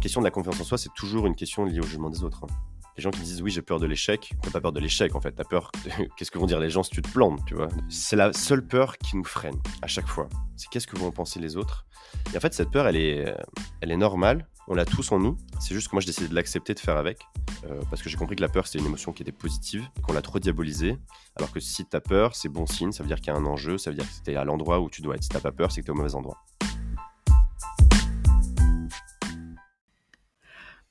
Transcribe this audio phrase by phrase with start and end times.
[0.00, 2.44] question de la confiance en soi, c'est toujours une question liée au jugement des autres.
[2.44, 2.54] hein.
[2.96, 5.20] Les gens qui disent oui, j'ai peur de l'échec, t'as pas peur de l'échec en
[5.20, 5.90] fait, t'as peur de...
[6.16, 7.68] qu'est-ce que vont dire les gens si tu te plantes, tu vois.
[7.88, 10.28] C'est la seule peur qui nous freine à chaque fois.
[10.56, 11.86] C'est qu'est-ce que vont penser les autres.
[12.34, 13.34] Et en fait, cette peur, elle est, euh,
[13.80, 15.36] elle est normale, on l'a tous en nous.
[15.60, 17.20] C'est juste que moi, j'ai décidé de l'accepter, de faire avec,
[17.64, 20.12] euh, parce que j'ai compris que la peur, c'était une émotion qui était positive, qu'on
[20.12, 20.98] l'a trop diabolisée.
[21.36, 23.46] Alors que si t'as peur, c'est bon signe, ça veut dire qu'il y a un
[23.46, 25.22] enjeu, ça veut dire que t'es à l'endroit où tu dois être.
[25.22, 26.38] Si t'as pas peur, c'est que t'es au mauvais endroit.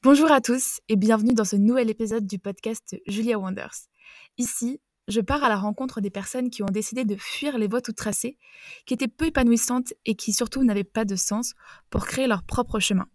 [0.02, 3.90] Bonjour à tous et bienvenue dans ce nouvel épisode du podcast Julia Wonders.
[4.38, 7.81] Ici, je pars à la rencontre des personnes qui ont décidé de fuir les voies
[7.81, 8.38] toutes tracées,
[8.85, 11.54] qui étaient peu épanouissantes et qui surtout n'avaient pas de sens
[11.90, 13.07] pour créer leur propre chemin.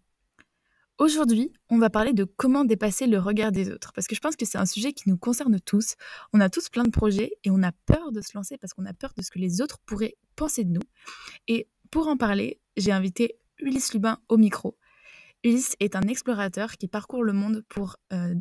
[0.99, 4.35] Aujourd'hui, on va parler de comment dépasser le regard des autres, parce que je pense
[4.35, 5.95] que c'est un sujet qui nous concerne tous.
[6.33, 8.85] On a tous plein de projets et on a peur de se lancer parce qu'on
[8.85, 10.83] a peur de ce que les autres pourraient penser de nous.
[11.47, 14.77] Et pour en parler, j'ai invité Ulysse Lubin au micro.
[15.45, 18.33] Ulysse est un explorateur qui parcourt le monde pour euh,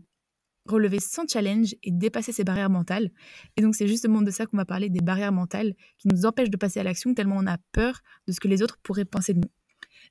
[0.64, 3.11] relever son challenge et dépasser ses barrières mentales.
[3.56, 6.48] Et donc c'est justement de ça qu'on va parler, des barrières mentales qui nous empêchent
[6.48, 9.34] de passer à l'action tellement on a peur de ce que les autres pourraient penser
[9.34, 9.50] de nous.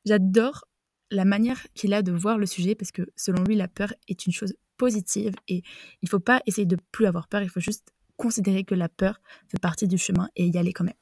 [0.05, 0.65] J'adore
[1.09, 4.27] la manière qu'il a de voir le sujet parce que selon lui, la peur est
[4.27, 5.63] une chose positive et
[6.01, 8.89] il ne faut pas essayer de plus avoir peur, il faut juste considérer que la
[8.89, 10.93] peur fait partie du chemin et y aller quand même.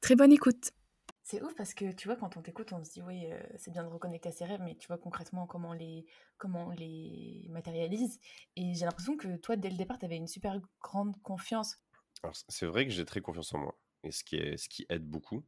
[0.00, 0.70] Très bonne écoute
[1.28, 3.70] c'est ouf parce que tu vois, quand on t'écoute, on se dit oui, euh, c'est
[3.70, 6.06] bien de reconnecter à ses rêves, mais tu vois concrètement comment on les,
[6.38, 8.18] comment on les matérialise.
[8.56, 11.76] Et j'ai l'impression que toi, dès le départ, tu avais une super grande confiance.
[12.22, 14.86] Alors, c'est vrai que j'ai très confiance en moi, et ce qui, est, ce qui
[14.88, 15.44] aide beaucoup.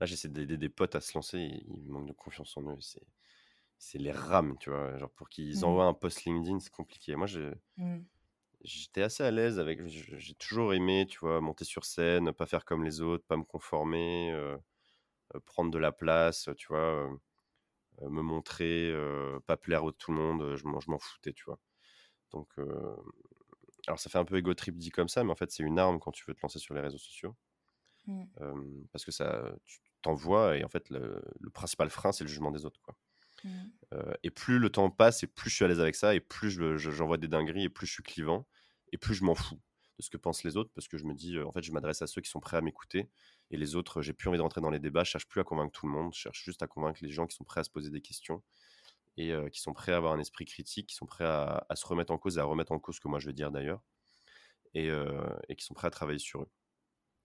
[0.00, 2.80] Là, j'essaie d'aider des potes à se lancer, ils manquent de confiance en eux.
[2.80, 3.06] C'est,
[3.78, 4.98] c'est les rames, tu vois.
[4.98, 5.64] Genre, pour qu'ils Mhm.
[5.64, 7.16] envoient un post LinkedIn, c'est compliqué.
[7.16, 8.06] Moi, je, Mm.
[8.62, 9.86] j'étais assez à l'aise avec.
[9.86, 13.44] J'ai toujours aimé, tu vois, monter sur scène, pas faire comme les autres, pas me
[13.44, 14.56] conformer, euh,
[15.46, 17.16] prendre de la place, tu vois, euh,
[18.02, 21.44] euh, me montrer, euh, pas plaire à tout le monde, euh, je m'en, foutais, tu
[21.44, 21.58] vois.
[22.32, 22.96] Donc, euh,
[23.86, 25.78] alors ça fait un peu ego trip dit comme ça, mais en fait, c'est une
[25.78, 27.36] arme quand tu veux te lancer sur les réseaux sociaux.
[28.06, 28.24] Mm.
[28.40, 28.54] euh,
[28.92, 32.50] parce que ça, tu t'envoies et en fait, le, le principal frein, c'est le jugement
[32.50, 32.96] des autres, quoi.
[33.44, 33.70] Mm.
[33.94, 36.20] Euh, et plus le temps passe, et plus je suis à l'aise avec ça, et
[36.20, 38.46] plus je- je- j'envoie des dingueries, et plus je suis clivant,
[38.92, 39.60] et plus je m'en fous
[40.00, 42.06] ce que pensent les autres, parce que je me dis, en fait, je m'adresse à
[42.06, 43.08] ceux qui sont prêts à m'écouter,
[43.50, 45.44] et les autres, j'ai plus envie de rentrer dans les débats, je cherche plus à
[45.44, 47.64] convaincre tout le monde, je cherche juste à convaincre les gens qui sont prêts à
[47.64, 48.42] se poser des questions,
[49.16, 52.12] et qui sont prêts à avoir un esprit critique, qui sont prêts à, se remettre
[52.12, 53.82] en cause, et à remettre en cause ce que moi je vais dire d'ailleurs,
[54.74, 54.88] et,
[55.48, 56.50] et qui sont prêts à travailler sur eux.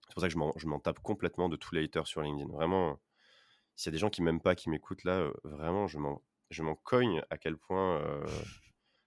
[0.07, 2.51] C'est pour ça que je m'en- tape complètement de tous les haters sur LinkedIn.
[2.51, 2.99] Vraiment,
[3.75, 6.21] s'il y a des gens qui m'aiment pas, qui m'écoutent là, euh, vraiment, je m'en,
[6.49, 8.01] je m'en cogne à quel point.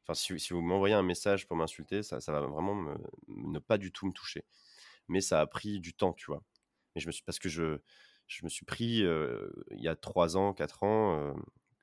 [0.09, 2.99] Enfin, si, si vous m'envoyez un message pour m'insulter, ça, ça va vraiment me-
[3.29, 4.45] ne pas du tout me toucher.
[5.09, 6.43] Mais ça a pris du temps, tu vois.
[6.95, 7.79] Mais je me suis, parce que je,
[8.27, 11.35] je me suis pris euh, il y a 3 ans, 4 ans, euh,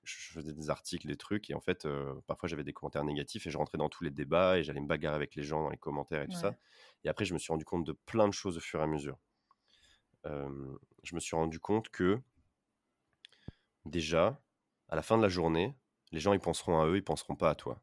[0.04, 3.48] je faisais des articles, des trucs, et en fait, euh, parfois j'avais des commentaires négatifs
[3.48, 5.70] et je rentrais dans tous les débats et j'allais me bagarrer avec les gens dans
[5.70, 6.56] les commentaires et tout ça.
[7.04, 8.88] Et après, je me suis rendu compte de plein de choses au fur et à
[8.88, 9.18] mesure.
[11.04, 12.22] Je me suis rendu compte que
[13.86, 14.44] déjà,
[14.90, 15.76] à la fin de la journée,
[16.12, 17.82] les gens ils penseront à eux, ils penseront pas à toi.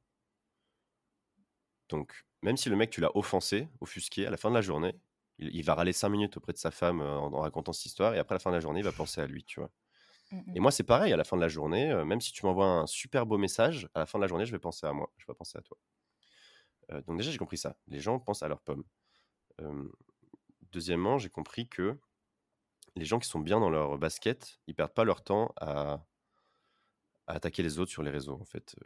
[1.92, 4.94] Donc, même si le mec tu l'as offensé, offusqué, à la fin de la journée,
[5.38, 7.86] il, il va râler 5 minutes auprès de sa femme euh, en, en racontant cette
[7.86, 9.60] histoire, et après à la fin de la journée, il va penser à lui, tu
[9.60, 9.70] vois.
[10.32, 10.62] Mm, Et mm.
[10.62, 12.86] moi, c'est pareil, à la fin de la journée, euh, même si tu m'envoies un
[12.86, 15.24] super beau message, à la fin de la journée, je vais penser à moi, je
[15.24, 15.78] vais pas penser à toi.
[16.92, 17.76] Euh, donc déjà, j'ai compris ça.
[17.88, 18.84] Les gens pensent à leurs pommes.
[19.60, 19.88] Euh,
[20.72, 21.98] deuxièmement, j'ai compris que
[22.96, 26.06] les gens qui sont bien dans leur basket, ils perdent pas leur temps à,
[27.26, 28.38] à attaquer les autres sur les réseaux.
[28.40, 28.76] En fait,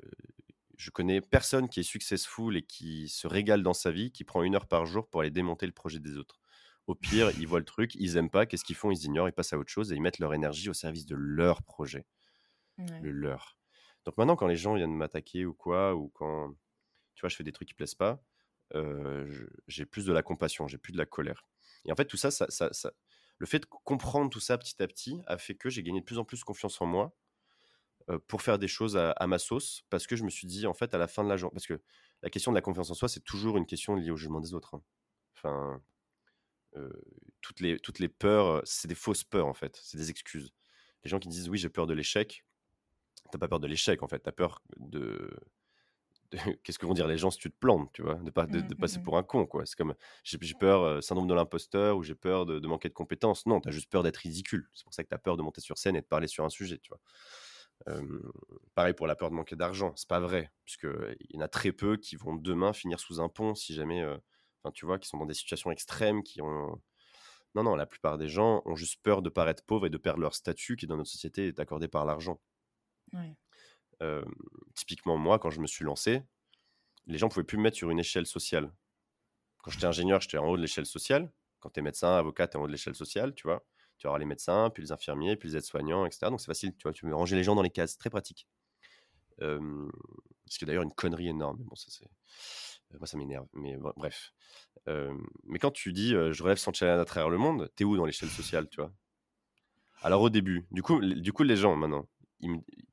[0.77, 4.43] je connais personne qui est successful et qui se régale dans sa vie, qui prend
[4.43, 6.41] une heure par jour pour aller démonter le projet des autres.
[6.87, 8.91] Au pire, ils voient le truc, ils aiment pas, qu'est-ce qu'ils font?
[8.93, 11.17] Ils ignorent, ils passent à autre chose et ils mettent leur énergie au service de
[11.17, 12.07] leur projet,
[12.79, 13.01] Ouais.
[13.01, 13.59] le leur.
[14.05, 16.55] Donc maintenant, quand les gens viennent m'attaquer ou quoi, ou quand
[17.15, 18.23] tu vois, je fais des trucs qui plaisent pas,
[18.75, 21.49] euh, j'ai plus de la compassion, j'ai plus de la colère.
[21.85, 22.93] Et en fait, tout ça, ça, ça- ça-
[23.39, 26.05] le fait de comprendre tout ça petit à petit a fait que j'ai gagné de
[26.05, 27.17] plus en plus confiance en moi
[28.29, 30.75] pour faire des choses à, à ma sauce, parce que je me suis dit, en
[30.75, 31.81] fait, à la fin de la journée, parce que
[32.23, 34.55] la question de la confiance en soi, c'est toujours une question liée au jugement des
[34.55, 34.75] autres.
[34.77, 34.83] hein.
[35.37, 35.83] Enfin,
[36.77, 36.91] euh,
[37.41, 40.53] toutes, les, toutes les peurs, c'est des fausses peurs, en fait, c'est des excuses.
[41.05, 42.45] Les gens qui disent, oui, j'ai peur de l'échec,
[43.33, 45.31] t'as pas peur de l'échec, en fait, t'as peur de,
[46.33, 48.47] de- qu'est-ce que vont dire les gens si tu te plantes, tu vois, de, pas,
[48.47, 49.03] de, Mm, de mm, passer mm.
[49.03, 49.65] pour un con, quoi.
[49.67, 49.95] C'est comme,
[50.25, 53.47] j'ai j'ai peur, euh, syndrome de l'imposteur, ou j'ai peur de, de manquer de compétences.
[53.47, 54.69] Non, t'as juste peur d'être ridicule.
[54.75, 56.51] C'est pour ça que t'as peur de monter sur scène et de parler sur un
[56.51, 57.01] sujet, tu vois?
[58.75, 60.87] Pareil pour la peur de manquer d'argent, c'est pas vrai, puisque
[61.21, 64.05] il y en a très peu qui vont demain finir sous un pont si jamais,
[64.05, 66.81] enfin tu vois, qui sont dans des situations extrêmes, qui ont.
[67.55, 70.21] Non, non, la plupart des gens ont juste peur de paraître pauvres et de perdre
[70.21, 72.41] leur statut qui dans notre société est accordé par l'argent.
[73.13, 73.37] Ouais.
[74.75, 76.23] typiquement, moi, quand je me suis lancé,
[77.07, 78.73] les gens pouvaient plus me mettre sur une échelle sociale.
[79.63, 81.33] Quand j'étais ingénieur, j'étais en haut de l'échelle sociale.
[81.61, 83.67] Quand tu es médecin, avocat, tu en haut de l'échelle sociale, tu vois.
[83.99, 86.31] Tu auras les médecins, puis les infirmiers, puis les aides-soignants, etc.
[86.31, 88.47] Donc c'est facile, tu vois, tu ranger les gens dans les cases, très pratique.
[89.43, 89.89] Euh,
[90.47, 91.59] ce qui est d'ailleurs une connerie énorme.
[91.61, 92.09] Bon, ça c'est.
[92.99, 93.47] Moi, ça m'énerve.
[93.53, 94.33] Mais bref.
[94.87, 98.07] mais quand tu dis je relève sans challenge à travers le monde, t'es où dans
[98.07, 98.93] l'échelle sociale, tu vois?
[100.03, 102.07] Alors au début, du coup, du coup, les gens maintenant,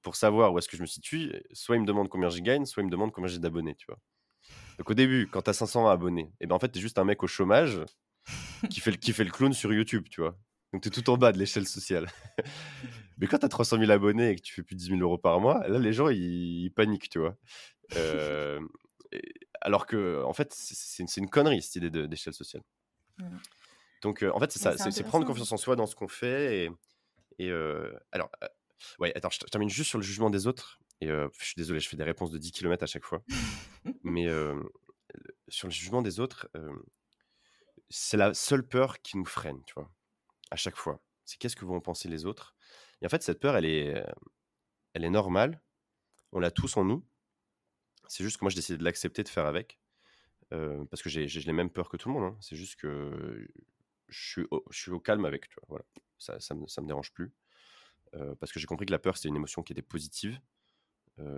[0.01, 2.65] pour savoir où est-ce que je me situe, soit ils me demandent combien je gagne,
[2.65, 3.99] soit ils me demandent combien j'ai d'abonnés, tu vois.
[4.77, 7.03] Donc au début, quand t'as 500 abonnés, et eh ben en fait, t'es juste un
[7.03, 7.81] mec au chômage
[8.69, 10.37] qui fait, le, qui fait le clown sur YouTube, tu vois.
[10.73, 12.09] Donc t'es tout en bas de l'échelle sociale.
[13.19, 15.19] Mais quand t'as 300 000 abonnés et que tu fais plus de 10 000 euros
[15.19, 17.37] par mois, là, les gens, ils, paniquent, tu vois.
[17.95, 18.59] Euh,
[19.61, 22.63] alors que, en fait, c'est une, connerie, cette idée d'échelle sociale.
[23.19, 23.27] Mmh.
[24.01, 26.65] Donc, euh, en fait, c'est ça, c'est prendre confiance en soi dans ce qu'on fait.
[26.65, 26.71] Et,
[27.37, 28.31] et euh, alors,
[28.97, 30.79] ouais, attends, je termine juste sur le jugement des autres.
[31.01, 33.23] Et je suis désolé, je fais des réponses de 10 km à chaque fois.
[34.03, 34.27] Mais
[35.49, 36.49] sur le jugement des autres,
[37.89, 39.91] c'est la seule peur qui nous freine, tu vois,
[40.53, 41.01] à chaque fois.
[41.25, 42.55] C'est qu'est-ce que vont penser les autres?
[43.01, 44.05] Et en fait, cette peur, elle est,
[44.93, 45.61] elle est normale.
[46.31, 47.03] On l'a tous en nous.
[48.07, 49.79] C'est juste que moi, j'ai décidé de l'accepter, de faire avec.
[50.51, 52.23] parce que j'ai les mêmes peurs que tout le monde.
[52.25, 52.37] Hein.
[52.39, 53.47] C'est juste que
[54.09, 55.49] je suis, au, je suis au calme avec.
[55.49, 55.85] Tu voilà.
[56.19, 57.33] Ça, ça, me, dérange plus.
[58.39, 60.39] parce que j'ai compris que la peur, c'était une émotion qui était positive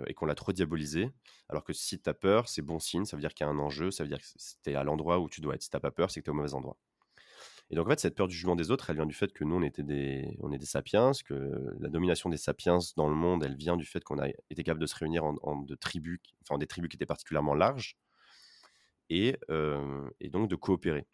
[0.06, 1.10] et qu'on l'a trop diabolisée.
[1.48, 3.50] Alors que si tu as peur, c'est bon signe, ça veut dire qu'il y a
[3.50, 5.62] un enjeu, ça veut dire que es à l'endroit où tu dois être.
[5.62, 6.76] Si tu pas peur, c'est que tu es au mauvais endroit.
[7.70, 9.42] Et donc, en fait, cette peur du jugement des autres, elle vient du fait que
[9.42, 13.14] nous, on, était des, on est des sapiens, que la domination des sapiens dans le
[13.16, 16.20] monde, elle vient du fait qu'on a été capable de se réunir en, de tribus,
[16.42, 17.96] enfin, des tribus qui étaient particulièrement larges,
[19.10, 19.36] et,
[20.20, 21.06] et donc de coopérer.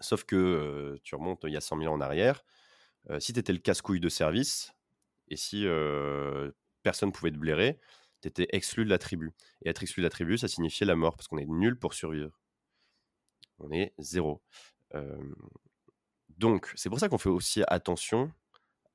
[0.00, 2.44] Sauf que tu remontes il y a 100 000 ans en arrière,
[3.18, 4.72] si tu étais le casse-couille de service,
[5.26, 5.66] et si
[6.84, 7.80] personne pouvait te blairer,
[8.22, 9.32] tu étais exclu de la tribu.
[9.64, 11.94] Et être exclu de la tribu, ça signifiait la mort, parce qu'on est nul pour
[11.94, 12.30] survivre.
[13.58, 14.40] On est zéro
[16.38, 18.32] donc, c'est pour ça qu'on fait aussi attention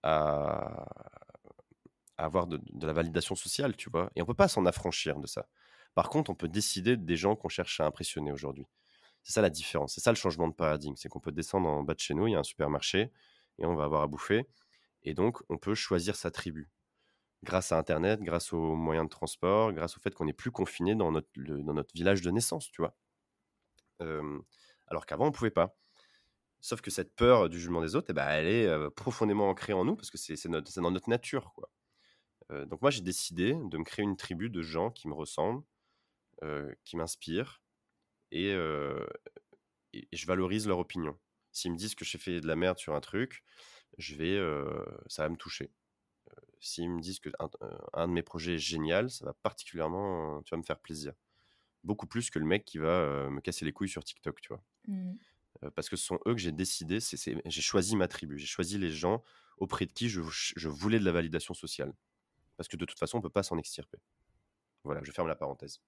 [0.03, 0.85] à,
[2.17, 4.11] avoir de, la validation sociale, tu vois?
[4.15, 5.47] Et on peut pas s'en affranchir de ça.
[5.95, 8.67] Par contre, on peut décider des gens qu'on cherche à impressionner aujourd'hui.
[9.23, 9.93] C'est ça la différence.
[9.93, 10.95] C'est ça le changement de paradigme.
[10.95, 13.11] C'est qu'on peut descendre en bas de chez nous, il y a un supermarché,
[13.59, 14.47] et on va avoir à bouffer.
[15.03, 16.69] Et donc, on peut choisir sa tribu.
[17.43, 20.95] Grâce à Internet, grâce aux moyens de transport, grâce au fait qu'on n'est plus confiné
[20.95, 22.95] dans notre, dans notre village de naissance, tu vois?
[24.87, 25.77] alors qu'avant, on ne pouvait pas.
[26.63, 29.83] Sauf que cette peur du jugement des autres, eh ben, elle est profondément ancrée en
[29.83, 31.51] nous parce que c'est dans notre nature.
[31.53, 31.69] Quoi.
[32.67, 35.61] donc moi, j'ai décidé de me créer une tribu de gens qui me ressemblent,
[36.85, 37.61] qui m'inspirent
[38.31, 41.19] et, je valorise leur opinion.
[41.51, 43.43] S'ils me disent que j'ai fait de la merde sur un truc,
[43.97, 44.39] je vais,
[45.07, 45.69] ça va me toucher.
[46.61, 47.29] S'ils me disent que
[47.91, 51.11] un, de mes projets est génial, ça va particulièrement, tu vas me faire plaisir.
[51.83, 54.63] Beaucoup plus que le mec qui va me casser les couilles sur TikTok, tu vois.
[54.87, 55.15] Mmh
[55.75, 58.91] parce que ce sont eux que j'ai décidé, j'ai choisi ma tribu, j'ai choisi les
[58.91, 59.23] gens
[59.57, 60.19] auprès de qui je,
[60.67, 61.93] voulais de la validation sociale.
[62.57, 63.97] Parce que de toute façon, on ne peut pas s'en extirper.
[64.83, 65.81] Voilà, je ferme la parenthèse.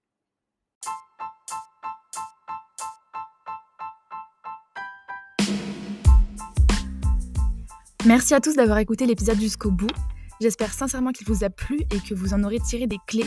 [8.05, 9.89] Merci à tous d'avoir écouté l'épisode jusqu'au bout.
[10.39, 13.25] J'espère sincèrement qu'il vous a plu et que vous en aurez tiré des clés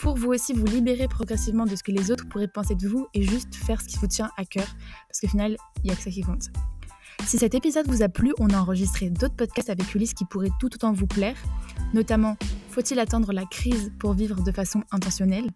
[0.00, 3.06] pour vous aussi vous libérer progressivement de ce que les autres pourraient penser de vous
[3.12, 4.66] et juste faire ce qui vous tient à cœur,
[5.06, 6.44] parce qu'au final, il n'y a que ça qui compte.
[7.26, 10.50] Si cet épisode vous a plu, on a enregistré d'autres podcasts avec Ulysse qui pourraient
[10.58, 11.36] tout autant vous plaire,
[11.92, 12.36] notamment
[12.70, 15.50] Faut-il attendre la crise pour vivre de façon intentionnelle?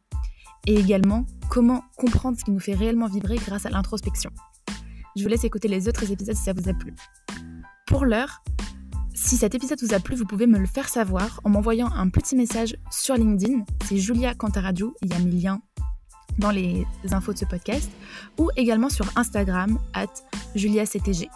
[0.67, 4.31] Et également comment comprendre ce qui nous fait réellement vibrer grâce à l'introspection?
[5.17, 6.93] Je vous laisse écouter les autres épisodes si ça vous a plu.
[7.87, 8.43] Pour l'heure,
[9.15, 12.09] si cet épisode vous a plu, vous pouvez me le faire savoir en m'envoyant un
[12.09, 13.65] petit message sur LinkedIn.
[13.87, 15.61] C'est Julia Cantaradio, il y a mes liens
[16.39, 17.89] dans les infos de ce podcast,
[18.39, 20.07] ou également sur Instagram, at
[20.57, 21.29] JuliaCTG.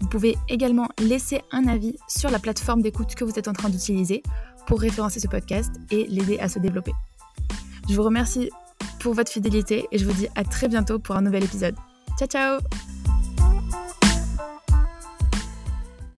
[0.00, 3.68] Vous pouvez également laisser un avis sur la plateforme d'écoute que vous êtes en train
[3.68, 4.22] d'utiliser
[4.66, 6.92] pour référencer ce podcast et l'aider à se développer.
[7.88, 8.50] Je vous remercie
[9.00, 11.74] pour votre fidélité et je vous dis à très bientôt pour un nouvel épisode.
[12.16, 12.97] Ciao ciao